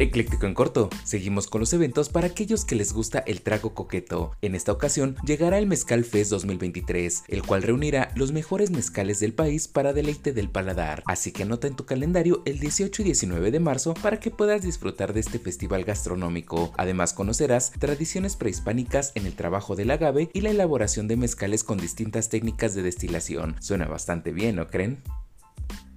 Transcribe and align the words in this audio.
Ecléctico 0.00 0.46
en 0.46 0.54
corto, 0.54 0.90
seguimos 1.04 1.46
con 1.46 1.60
los 1.60 1.72
eventos 1.72 2.08
para 2.08 2.26
aquellos 2.26 2.64
que 2.64 2.74
les 2.74 2.92
gusta 2.92 3.20
el 3.20 3.42
trago 3.42 3.74
coqueto. 3.74 4.32
En 4.42 4.56
esta 4.56 4.72
ocasión 4.72 5.16
llegará 5.24 5.58
el 5.58 5.68
Mezcal 5.68 6.04
Fest 6.04 6.32
2023, 6.32 7.24
el 7.28 7.44
cual 7.44 7.62
reunirá 7.62 8.10
los 8.16 8.32
mejores 8.32 8.72
mezcales 8.72 9.20
del 9.20 9.34
país 9.34 9.68
para 9.68 9.92
deleite 9.92 10.32
del 10.32 10.50
paladar. 10.50 11.04
Así 11.06 11.30
que 11.30 11.44
anota 11.44 11.68
en 11.68 11.76
tu 11.76 11.86
calendario 11.86 12.42
el 12.44 12.58
18 12.58 13.02
y 13.02 13.04
19 13.04 13.52
de 13.52 13.60
marzo 13.60 13.94
para 13.94 14.18
que 14.18 14.32
puedas 14.32 14.62
disfrutar 14.62 15.12
de 15.12 15.20
este 15.20 15.38
festival 15.38 15.84
gastronómico. 15.84 16.72
Además 16.76 17.12
conocerás 17.12 17.70
tradiciones 17.78 18.34
prehispánicas 18.34 19.12
en 19.14 19.26
el 19.26 19.34
trabajo 19.34 19.76
del 19.76 19.92
agave 19.92 20.28
y 20.32 20.40
la 20.40 20.50
elaboración 20.50 21.06
de 21.06 21.16
mezcales 21.16 21.62
con 21.62 21.78
distintas 21.78 22.28
técnicas 22.28 22.74
de 22.74 22.82
destilación. 22.82 23.54
Suena 23.60 23.86
bastante 23.86 24.32
bien, 24.32 24.56
¿no 24.56 24.66
creen? 24.66 25.02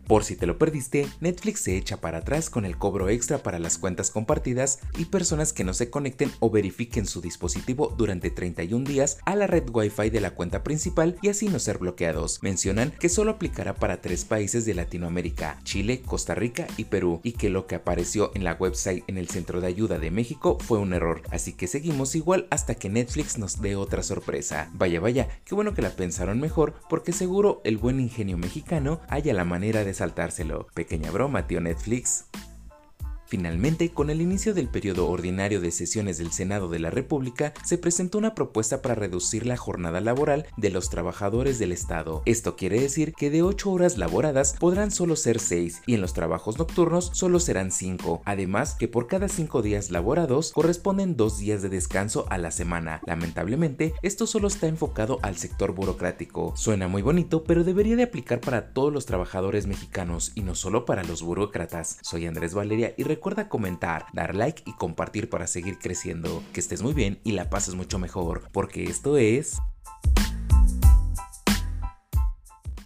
Por 0.08 0.24
si 0.24 0.38
te 0.38 0.46
lo 0.46 0.58
perdiste, 0.58 1.06
Netflix 1.20 1.62
se 1.62 1.76
echa 1.76 1.98
para 1.98 2.20
atrás 2.20 2.50
con 2.50 2.64
el 2.64 2.78
cobro 2.78 3.10
extra 3.10 3.40
para 3.40 3.60
las 3.60 3.78
cuentas 3.78 4.10
compartidas 4.10 4.80
y 4.98 5.06
personas 5.06 5.52
que 5.52 5.66
no 5.66 5.74
se 5.74 5.90
conecten 5.90 6.32
o 6.40 6.50
verifiquen 6.50 7.06
su 7.06 7.20
dispositivo 7.20 7.94
durante 7.98 8.30
31 8.30 8.86
días 8.88 9.18
a 9.26 9.36
la 9.36 9.48
red 9.48 9.70
Wi-Fi 9.70 10.10
de 10.10 10.22
la 10.22 10.32
cuenta 10.32 10.64
principal 10.64 11.18
y 11.22 11.28
así 11.28 11.50
no 11.50 11.60
ser 11.60 11.78
bloqueados. 11.78 12.40
Mencionan 12.42 12.92
que 12.92 13.10
solo 13.10 13.32
aplicará 13.32 13.76
para 13.76 14.00
tres 14.02 14.24
países 14.24 14.66
de 14.66 14.76
Latinoamérica, 14.76 15.60
Chile, 15.64 16.02
Costa 16.02 16.36
Rica 16.36 16.68
y 16.78 16.86
Perú, 16.86 17.20
y 17.24 17.34
que 17.34 17.50
lo 17.50 17.68
que 17.68 17.76
apareció 17.76 18.32
en 18.34 18.46
la 18.46 18.54
website 18.54 19.04
en 19.08 19.18
el 19.18 19.28
Centro 19.28 19.60
de 19.60 19.68
Ayuda 19.68 20.00
de 20.00 20.10
México 20.12 20.58
fue 20.62 20.80
un 20.80 20.94
error, 20.94 21.22
así 21.32 21.52
que 21.52 21.68
seguimos 21.68 22.16
igual 22.16 22.48
hasta 22.50 22.76
que 22.76 22.90
Netflix 22.90 23.38
nos 23.38 23.62
dé 23.62 23.76
otra 23.76 24.04
sorpresa. 24.04 24.70
Vaya 24.74 25.02
vaya, 25.02 25.28
qué 25.44 25.54
bueno 25.54 25.74
que 25.74 25.82
la 25.82 25.90
pensaron 25.90 26.40
mejor 26.40 26.76
porque 26.90 27.12
seguro 27.12 27.60
el 27.66 27.78
buen 27.78 28.00
ingenio 28.00 28.38
mexicano 28.38 29.02
haya 29.10 29.34
la 29.34 29.44
manera 29.44 29.84
de 29.84 29.97
saltárselo. 29.98 30.68
Pequeña 30.74 31.12
broma, 31.12 31.48
tío 31.48 31.60
Netflix. 31.60 32.26
Finalmente, 33.28 33.90
con 33.90 34.10
el 34.10 34.22
inicio 34.22 34.54
del 34.54 34.70
periodo 34.70 35.10
ordinario 35.10 35.60
de 35.60 35.72
sesiones 35.72 36.18
del 36.18 36.32
Senado 36.32 36.70
de 36.70 36.80
la 36.80 36.90
República, 36.90 37.54
se 37.66 37.78
presentó 37.78 38.18
una 38.18 38.34
propuesta 38.34 38.82
para 38.82 38.96
reducir 38.96 39.46
la 39.46 39.58
jornada 39.58 40.00
laboral 40.00 40.48
de 40.56 40.70
los 40.70 40.90
trabajadores 40.90 41.60
del 41.60 41.74
Estado. 41.74 42.22
Esto 42.26 42.56
quiere 42.56 42.80
decir 42.80 43.14
que 43.14 43.30
de 43.30 43.44
8 43.44 43.70
horas 43.70 43.98
laboradas 43.98 44.56
podrán 44.58 44.92
solo 44.92 45.18
ser 45.18 45.42
6 45.42 45.82
y 45.86 45.96
en 45.96 46.02
los 46.02 46.14
trabajos 46.14 46.58
nocturnos 46.58 47.12
solo 47.14 47.42
serán 47.42 47.72
5. 47.72 48.22
Además, 48.24 48.76
que 48.80 48.88
por 48.88 49.08
cada 49.08 49.28
5 49.28 49.62
días 49.62 49.92
laborados 49.92 50.54
corresponden 50.54 51.18
2 51.18 51.38
días 51.38 51.62
de 51.62 51.68
descanso 51.68 52.26
a 52.30 52.38
la 52.38 52.52
semana. 52.52 53.02
Lamentablemente, 53.06 53.94
esto 54.04 54.26
solo 54.26 54.48
está 54.48 54.68
enfocado 54.68 55.20
al 55.22 55.36
sector 55.36 55.74
burocrático. 55.74 56.54
Suena 56.56 56.88
muy 56.88 57.02
bonito, 57.02 57.44
pero 57.44 57.66
debería 57.66 57.98
de 57.98 58.04
aplicar 58.04 58.40
para 58.40 58.72
todos 58.72 58.94
los 58.94 59.06
trabajadores 59.06 59.68
mexicanos 59.68 60.32
y 60.34 60.44
no 60.44 60.56
solo 60.56 60.86
para 60.86 61.04
los 61.04 61.24
burócratas. 61.24 61.98
Soy 62.04 62.26
Andrés 62.26 62.54
Valeria 62.54 62.94
y 62.96 63.04
Recuerda 63.18 63.50
comentar, 63.50 64.06
dar 64.14 64.36
like 64.36 64.62
y 64.68 64.74
compartir 64.74 65.28
para 65.28 65.48
seguir 65.48 65.80
creciendo. 65.80 66.44
Que 66.54 66.60
estés 66.60 66.84
muy 66.84 66.94
bien 66.94 67.20
y 67.24 67.32
la 67.32 67.50
pases 67.50 67.74
mucho 67.74 67.98
mejor, 67.98 68.48
porque 68.52 68.84
esto 68.84 69.18
es... 69.18 69.58